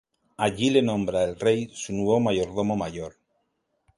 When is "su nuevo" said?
1.73-2.19